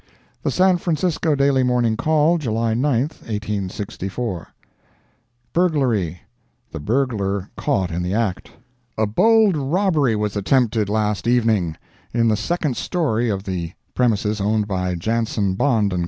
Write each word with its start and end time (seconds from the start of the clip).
The 0.41 0.49
San 0.49 0.77
Francisco 0.77 1.35
Daily 1.35 1.61
Morning 1.61 1.95
Call, 1.95 2.39
July 2.39 2.73
9, 2.73 3.01
1864 3.01 4.47
BURGLARY—THE 5.53 6.79
BURGLAR 6.79 7.51
CAUGHT 7.55 7.91
IN 7.91 8.01
THE 8.01 8.15
ACT 8.15 8.49
A 8.97 9.05
bold 9.05 9.55
robbery 9.55 10.15
was 10.15 10.35
attempted, 10.35 10.89
last 10.89 11.27
evening, 11.27 11.77
in 12.15 12.29
the 12.29 12.35
second 12.35 12.77
story 12.77 13.29
of 13.29 13.43
the 13.43 13.73
premises 13.93 14.41
owned 14.41 14.67
by 14.67 14.95
Janson, 14.95 15.53
Bond 15.53 15.91
& 15.91 15.91
Co. 15.91 15.99